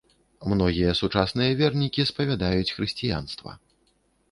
[0.53, 3.51] Многія сучасныя вернікі спавядаюць хрысціянства.